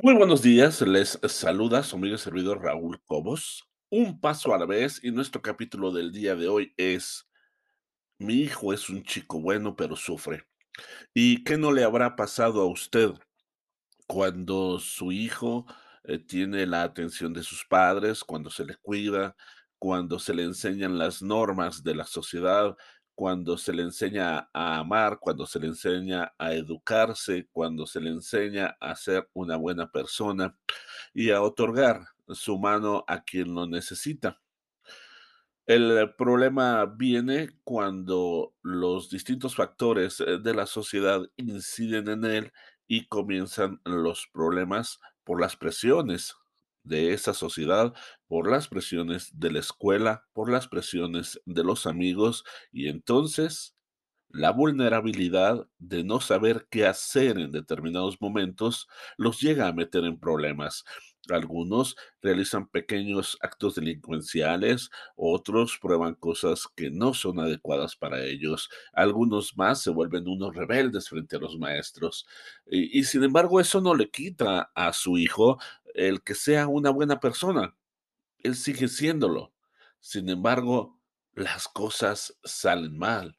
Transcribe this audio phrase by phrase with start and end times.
[0.00, 3.68] Muy buenos días, les saluda su amigo y servidor Raúl Cobos.
[3.90, 7.28] Un paso a la vez y nuestro capítulo del día de hoy es
[8.20, 10.44] Mi hijo es un chico bueno pero sufre.
[11.14, 13.10] ¿Y qué no le habrá pasado a usted
[14.06, 15.66] cuando su hijo
[16.04, 19.34] eh, tiene la atención de sus padres, cuando se le cuida,
[19.80, 22.76] cuando se le enseñan las normas de la sociedad,
[23.18, 28.10] cuando se le enseña a amar, cuando se le enseña a educarse, cuando se le
[28.10, 30.56] enseña a ser una buena persona
[31.12, 34.40] y a otorgar su mano a quien lo necesita?
[35.66, 42.52] El problema viene cuando los distintos factores eh, de la sociedad inciden en él
[42.86, 46.36] y comienzan los problemas por las presiones
[46.82, 47.94] de esa sociedad,
[48.26, 53.74] por las presiones de la escuela, por las presiones de los amigos y entonces
[54.30, 60.18] la vulnerabilidad de no saber qué hacer en determinados momentos los llega a meter en
[60.18, 60.84] problemas.
[61.34, 69.56] Algunos realizan pequeños actos delincuenciales, otros prueban cosas que no son adecuadas para ellos, algunos
[69.56, 72.26] más se vuelven unos rebeldes frente a los maestros.
[72.66, 75.58] Y, sin embargo, eso no le quita a su hijo
[75.94, 77.74] el que sea una buena persona.
[78.38, 79.52] Él sigue siéndolo.
[80.00, 80.98] Sin embargo,
[81.34, 83.38] las cosas salen mal.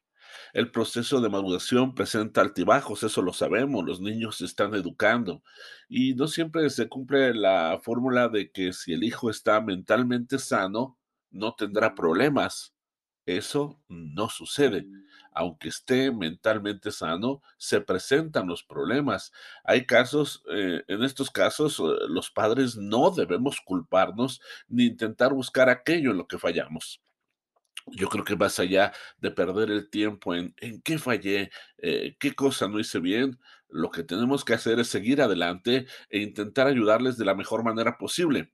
[0.52, 5.42] El proceso de maduración presenta altibajos, eso lo sabemos, los niños se están educando
[5.88, 10.98] y no siempre se cumple la fórmula de que si el hijo está mentalmente sano,
[11.30, 12.74] no tendrá problemas.
[13.26, 14.86] Eso no sucede.
[15.32, 19.32] Aunque esté mentalmente sano, se presentan los problemas.
[19.64, 25.68] Hay casos, eh, en estos casos, eh, los padres no debemos culparnos ni intentar buscar
[25.68, 27.00] aquello en lo que fallamos.
[27.92, 32.34] Yo creo que más allá de perder el tiempo en, en qué fallé, eh, qué
[32.34, 33.38] cosa no hice bien,
[33.68, 37.98] lo que tenemos que hacer es seguir adelante e intentar ayudarles de la mejor manera
[37.98, 38.52] posible.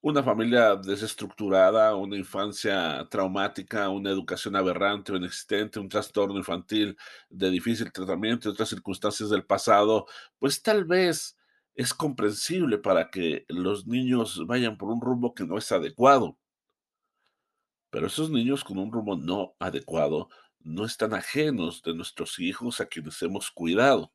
[0.00, 6.96] Una familia desestructurada, una infancia traumática, una educación aberrante o inexistente, un trastorno infantil
[7.28, 10.06] de difícil tratamiento y otras circunstancias del pasado,
[10.38, 11.36] pues tal vez
[11.74, 16.38] es comprensible para que los niños vayan por un rumbo que no es adecuado.
[17.96, 20.28] Pero esos niños con un rumbo no adecuado
[20.60, 24.12] no están ajenos de nuestros hijos a quienes hemos cuidado.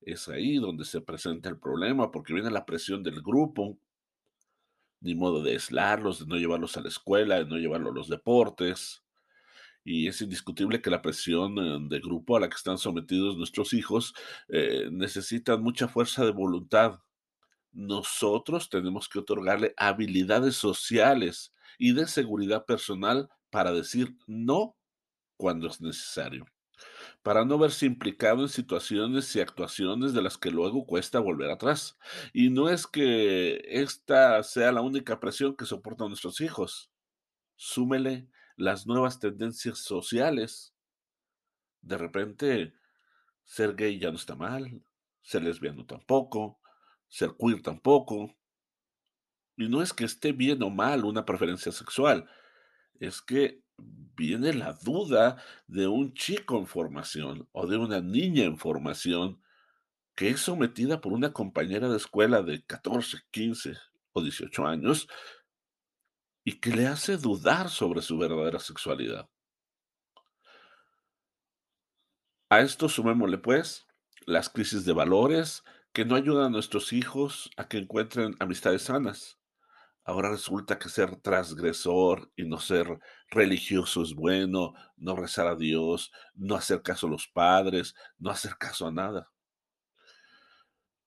[0.00, 3.78] Es ahí donde se presenta el problema, porque viene la presión del grupo,
[4.98, 8.08] ni modo de aislarlos, de no llevarlos a la escuela, de no llevarlos a los
[8.08, 9.04] deportes.
[9.84, 13.72] Y es indiscutible que la presión eh, de grupo a la que están sometidos nuestros
[13.72, 14.16] hijos
[14.48, 16.98] eh, necesitan mucha fuerza de voluntad.
[17.70, 24.76] Nosotros tenemos que otorgarle habilidades sociales y de seguridad personal para decir no
[25.36, 26.46] cuando es necesario,
[27.22, 31.98] para no verse implicado en situaciones y actuaciones de las que luego cuesta volver atrás.
[32.32, 36.90] Y no es que esta sea la única presión que soportan nuestros hijos.
[37.56, 40.74] Súmele las nuevas tendencias sociales.
[41.82, 42.74] De repente,
[43.44, 44.82] ser gay ya no está mal,
[45.22, 46.60] ser lesbiano tampoco,
[47.08, 48.34] ser queer tampoco.
[49.56, 52.28] Y no es que esté bien o mal una preferencia sexual,
[52.98, 53.62] es que
[54.16, 59.40] viene la duda de un chico en formación o de una niña en formación
[60.14, 63.74] que es sometida por una compañera de escuela de 14, 15
[64.12, 65.08] o 18 años
[66.44, 69.28] y que le hace dudar sobre su verdadera sexualidad.
[72.50, 73.86] A esto sumémosle, pues,
[74.26, 79.38] las crisis de valores que no ayudan a nuestros hijos a que encuentren amistades sanas.
[80.04, 82.98] Ahora resulta que ser transgresor y no ser
[83.30, 88.56] religioso es bueno, no rezar a Dios, no hacer caso a los padres, no hacer
[88.58, 89.32] caso a nada.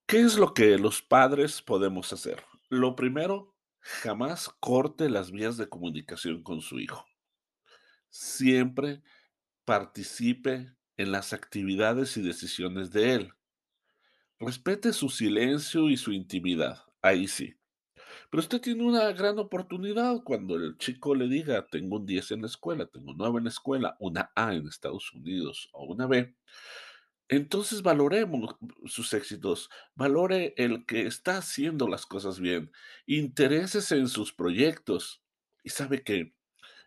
[0.08, 2.44] ¿Qué es lo que los padres podemos hacer?
[2.70, 7.06] Lo primero, jamás corte las vías de comunicación con su hijo.
[8.10, 9.04] Siempre
[9.64, 13.34] participe en las actividades y decisiones de él.
[14.40, 16.84] Respete su silencio y su intimidad.
[17.02, 17.56] Ahí sí.
[18.30, 22.42] Pero usted tiene una gran oportunidad cuando el chico le diga, tengo un 10 en
[22.42, 26.08] la escuela, tengo un 9 en la escuela, una A en Estados Unidos o una
[26.08, 26.36] B.
[27.30, 28.56] Entonces valoremos
[28.86, 32.72] sus éxitos, valore el que está haciendo las cosas bien,
[33.06, 35.22] interésese en sus proyectos
[35.64, 36.34] y sabe que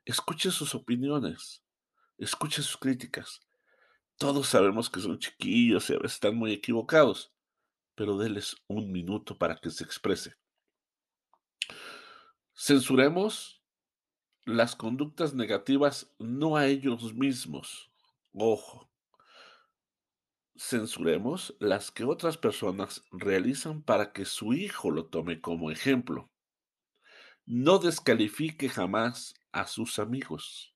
[0.07, 1.63] escuche sus opiniones,
[2.17, 3.41] escuche sus críticas.
[4.17, 7.33] Todos sabemos que son chiquillos y a veces están muy equivocados,
[7.95, 10.37] pero déles un minuto para que se exprese.
[12.63, 13.63] Censuremos
[14.45, 17.91] las conductas negativas, no a ellos mismos.
[18.35, 18.91] Ojo,
[20.59, 26.29] Censuremos las que otras personas realizan para que su hijo lo tome como ejemplo.
[27.47, 30.75] No descalifique jamás a sus amigos.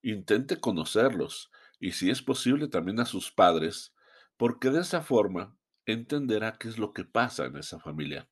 [0.00, 3.94] Intente conocerlos y si es posible también a sus padres,
[4.38, 8.30] porque de esa forma entenderá qué es lo que pasa en esa familia.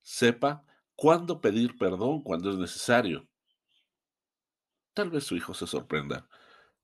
[0.00, 3.28] Sepa cuándo pedir perdón cuando es necesario.
[4.94, 6.28] Tal vez su hijo se sorprenda,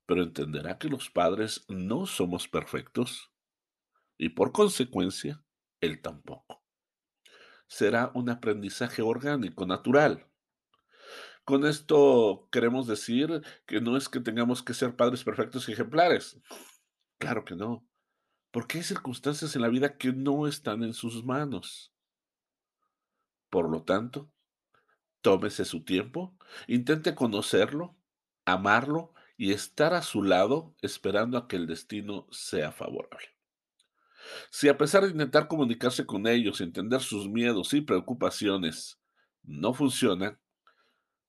[0.05, 3.31] pero entenderá que los padres no somos perfectos
[4.17, 5.41] y por consecuencia,
[5.79, 6.61] él tampoco.
[7.67, 10.27] Será un aprendizaje orgánico, natural.
[11.45, 16.39] Con esto queremos decir que no es que tengamos que ser padres perfectos y ejemplares.
[17.17, 17.87] Claro que no,
[18.51, 21.93] porque hay circunstancias en la vida que no están en sus manos.
[23.49, 24.31] Por lo tanto,
[25.21, 26.37] tómese su tiempo,
[26.67, 27.95] intente conocerlo,
[28.45, 33.25] amarlo y estar a su lado esperando a que el destino sea favorable.
[34.51, 38.99] Si a pesar de intentar comunicarse con ellos, entender sus miedos y preocupaciones,
[39.43, 40.39] no funciona,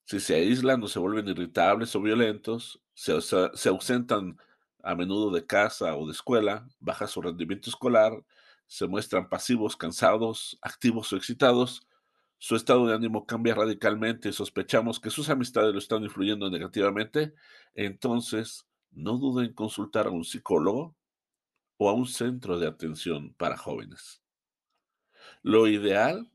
[0.05, 4.37] si se aíslan o se vuelven irritables o violentos, se, se ausentan
[4.83, 8.13] a menudo de casa o de escuela, baja su rendimiento escolar,
[8.67, 11.87] se muestran pasivos, cansados, activos o excitados,
[12.41, 17.35] su estado de ánimo cambia radicalmente y sospechamos que sus amistades lo están influyendo negativamente,
[17.75, 20.97] entonces no duden en consultar a un psicólogo
[21.77, 24.23] o a un centro de atención para jóvenes.
[25.43, 26.33] Lo ideal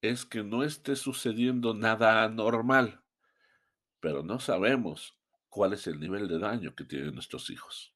[0.00, 3.02] es que no esté sucediendo nada anormal,
[4.00, 5.18] pero no sabemos
[5.50, 7.94] cuál es el nivel de daño que tienen nuestros hijos.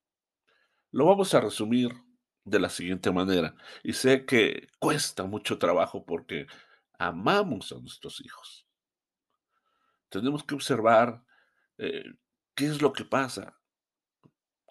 [0.91, 1.93] Lo vamos a resumir
[2.44, 6.47] de la siguiente manera, y sé que cuesta mucho trabajo porque
[6.99, 8.67] amamos a nuestros hijos.
[10.09, 11.25] Tenemos que observar
[11.79, 12.05] eh,
[12.55, 13.59] qué es lo que pasa,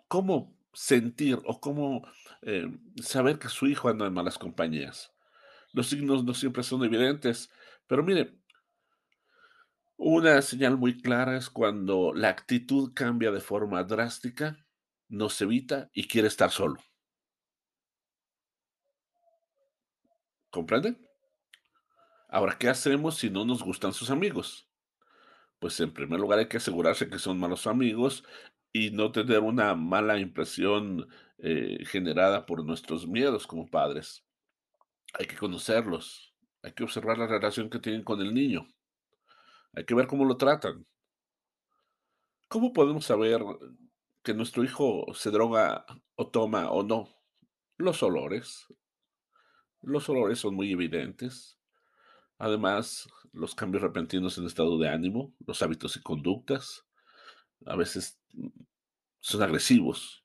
[0.07, 2.07] cómo sentir o cómo
[2.41, 2.68] eh,
[3.01, 5.13] saber que su hijo anda en malas compañías.
[5.74, 7.51] Los signos no siempre son evidentes,
[7.88, 8.39] pero mire,
[9.95, 14.63] una señal muy clara es cuando la actitud cambia de forma drástica,
[15.09, 16.80] nos evita y quiere estar solo.
[20.51, 21.06] ¿Comprende?
[22.37, 24.69] Ahora, ¿qué hacemos si no nos gustan sus amigos?
[25.57, 28.23] Pues en primer lugar hay que asegurarse que son malos amigos
[28.71, 31.07] y no tener una mala impresión
[31.39, 34.23] eh, generada por nuestros miedos como padres.
[35.13, 38.67] Hay que conocerlos, hay que observar la relación que tienen con el niño,
[39.73, 40.85] hay que ver cómo lo tratan.
[42.49, 43.41] ¿Cómo podemos saber
[44.21, 47.09] que nuestro hijo se droga o toma o no?
[47.77, 48.67] Los olores.
[49.81, 51.56] Los olores son muy evidentes.
[52.37, 56.85] Además, los cambios repentinos en estado de ánimo, los hábitos y conductas,
[57.65, 58.47] a veces mm,
[59.19, 60.23] son agresivos,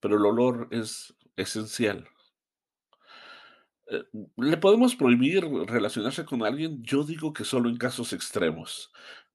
[0.00, 2.08] pero el olor es esencial.
[3.88, 4.02] Eh,
[4.36, 6.82] ¿Le podemos prohibir relacionarse con alguien?
[6.82, 8.90] Yo digo que solo en casos extremos,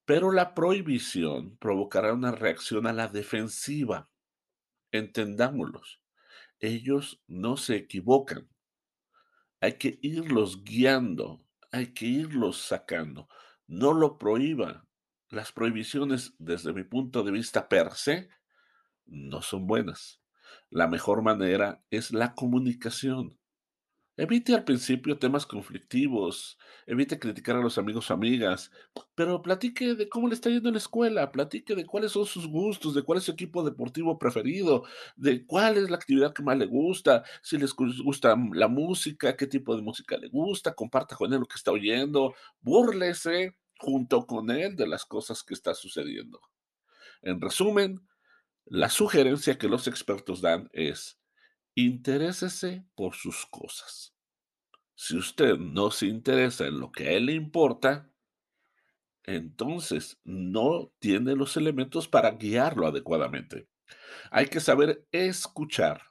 [0.05, 4.09] pero la prohibición provocará una reacción a la defensiva.
[4.91, 6.01] Entendámoslos.
[6.59, 8.49] Ellos no se equivocan.
[9.61, 13.27] Hay que irlos guiando hay que irlos sacando.
[13.67, 14.87] No lo prohíba.
[15.29, 18.29] Las prohibiciones, desde mi punto de vista per se,
[19.05, 20.21] no son buenas.
[20.69, 23.40] La mejor manera es la comunicación.
[24.17, 28.69] Evite al principio temas conflictivos, evite criticar a los amigos o amigas,
[29.15, 32.45] pero platique de cómo le está yendo en la escuela, platique de cuáles son sus
[32.45, 34.83] gustos, de cuál es su equipo deportivo preferido,
[35.15, 39.47] de cuál es la actividad que más le gusta, si les gusta la música, qué
[39.47, 44.51] tipo de música le gusta, comparta con él lo que está oyendo, búrlese junto con
[44.51, 46.41] él de las cosas que está sucediendo.
[47.21, 48.05] En resumen,
[48.65, 51.20] la sugerencia que los expertos dan es
[51.75, 54.13] Interésese por sus cosas.
[54.95, 58.11] Si usted no se interesa en lo que a él le importa,
[59.23, 63.67] entonces no tiene los elementos para guiarlo adecuadamente.
[64.31, 66.01] Hay que saber escuchar.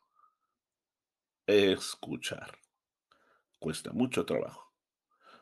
[1.47, 2.59] Escuchar.
[3.59, 4.73] Cuesta mucho trabajo.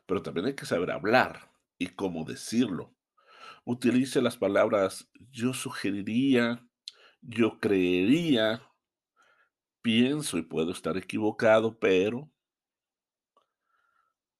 [0.07, 2.95] Pero también hay que saber hablar y cómo decirlo.
[3.65, 6.67] Utilice las palabras yo sugeriría,
[7.21, 8.68] yo creería,
[9.89, 12.31] pienso y puedo estar equivocado, pero...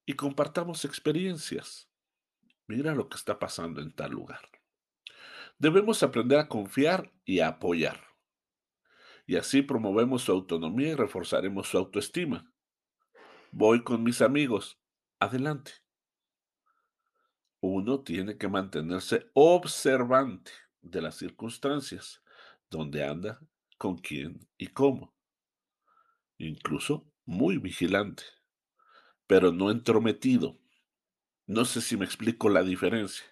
[0.05, 1.89] Y compartamos experiencias.
[2.67, 4.47] Mira lo que está pasando en tal lugar.
[5.57, 7.99] Debemos aprender a confiar y a apoyar.
[9.25, 12.53] Y así promovemos su autonomía y reforzaremos su autoestima.
[13.51, 14.79] Voy con mis amigos.
[15.19, 15.71] Adelante.
[17.59, 20.51] Uno tiene que mantenerse observante
[20.83, 22.21] de las circunstancias,
[22.69, 23.39] dónde anda,
[23.79, 25.18] con quién y cómo.
[26.39, 28.23] Incluso muy vigilante,
[29.27, 30.59] pero no entrometido.
[31.45, 33.25] No sé si me explico la diferencia.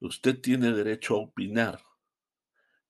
[0.00, 1.82] Usted tiene derecho a opinar,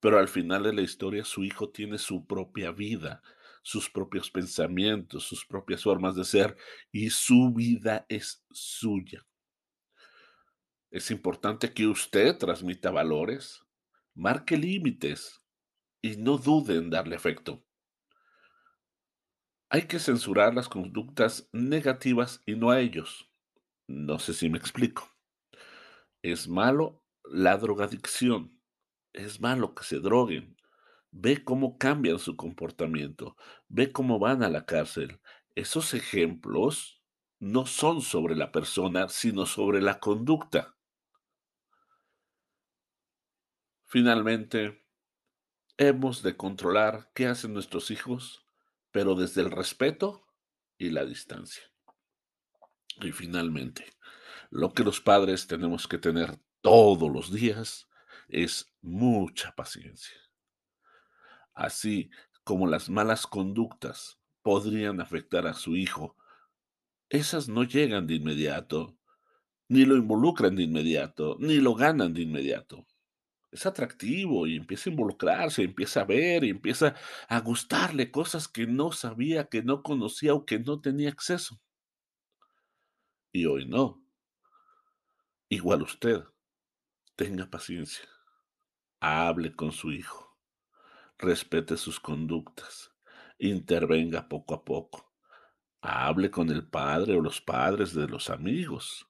[0.00, 3.23] pero al final de la historia su hijo tiene su propia vida,
[3.62, 6.57] sus propios pensamientos, sus propias formas de ser
[6.91, 9.27] y su vida es suya.
[10.91, 13.62] Es importante que usted transmita valores,
[14.15, 15.41] marque límites
[16.03, 17.65] y no dude en darle afecto.
[19.73, 23.31] Hay que censurar las conductas negativas y no a ellos.
[23.87, 25.09] No sé si me explico.
[26.23, 28.61] Es malo la drogadicción.
[29.12, 30.57] Es malo que se droguen.
[31.12, 33.37] Ve cómo cambian su comportamiento.
[33.69, 35.21] Ve cómo van a la cárcel.
[35.55, 37.00] Esos ejemplos
[37.39, 40.75] no son sobre la persona, sino sobre la conducta.
[43.87, 44.85] Finalmente,
[45.77, 48.45] hemos de controlar qué hacen nuestros hijos,
[48.92, 50.26] pero desde el respeto
[50.78, 51.62] y la distancia.
[53.00, 53.87] Y finalmente,
[54.50, 57.88] lo que los padres tenemos que tener todos los días
[58.28, 60.16] es mucha paciencia.
[61.54, 62.11] Así
[62.44, 66.16] como las malas conductas podrían afectar a su hijo,
[67.09, 68.97] esas no llegan de inmediato,
[69.68, 72.87] ni lo involucran de inmediato, ni lo ganan de inmediato
[73.52, 76.95] es atractivo y empieza a involucrarse, empieza a ver y empieza
[77.28, 81.61] a gustarle cosas que no sabía, que no conocía o que no tenía acceso.
[83.33, 84.02] Y hoy no.
[85.49, 86.23] Igual usted,
[87.16, 88.04] tenga paciencia,
[89.00, 90.38] hable con su hijo,
[91.19, 92.92] respete sus conductas,
[93.38, 95.12] intervenga poco a poco,
[95.80, 99.09] hable con el padre o los padres de los amigos,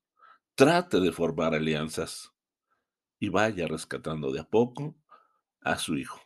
[0.54, 2.32] trate de formar alianzas
[3.20, 4.96] y vaya rescatando de a poco
[5.60, 6.20] a su hijo.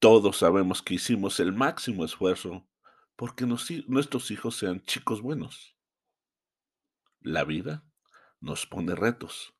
[0.00, 2.68] Todos sabemos que hicimos el máximo esfuerzo
[3.16, 5.76] porque nuestros hijos sean chicos buenos.
[7.20, 7.84] La vida
[8.40, 9.54] nos pone retos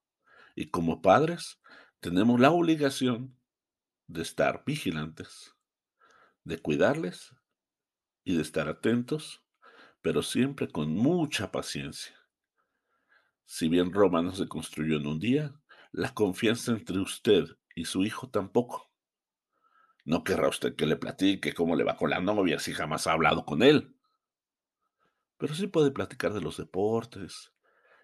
[0.54, 1.60] y como padres
[2.00, 3.36] tenemos la obligación
[4.06, 5.54] de estar vigilantes,
[6.44, 7.34] de cuidarles
[8.24, 9.44] y de estar atentos,
[10.02, 12.16] pero siempre con mucha paciencia.
[13.44, 15.54] Si bien Roma no se construyó en un día,
[15.98, 18.88] la confianza entre usted y su hijo tampoco.
[20.04, 23.14] No querrá usted que le platique cómo le va con la novia si jamás ha
[23.14, 23.96] hablado con él.
[25.38, 27.52] Pero sí puede platicar de los deportes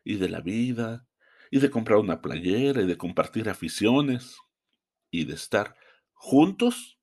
[0.02, 1.06] y de la vida
[1.52, 4.38] y de comprar una playera y de compartir aficiones
[5.12, 5.76] y de estar
[6.14, 6.98] juntos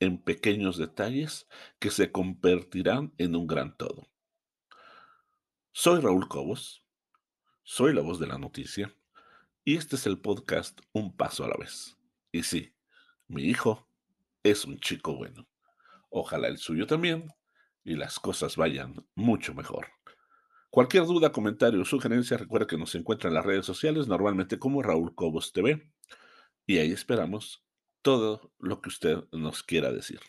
[0.00, 1.46] en pequeños detalles
[1.78, 4.08] que se convertirán en un gran todo.
[5.72, 6.82] Soy Raúl Cobos,
[7.62, 8.97] soy la voz de la noticia
[9.68, 11.98] y este es el podcast Un Paso a la vez.
[12.32, 12.72] Y sí,
[13.26, 13.86] mi hijo
[14.42, 15.46] es un chico bueno.
[16.08, 17.28] Ojalá el suyo también
[17.84, 19.88] y las cosas vayan mucho mejor.
[20.70, 24.82] Cualquier duda, comentario o sugerencia, recuerda que nos encuentra en las redes sociales, normalmente como
[24.82, 25.92] Raúl Cobos TV.
[26.64, 27.62] Y ahí esperamos
[28.00, 30.20] todo lo que usted nos quiera decir.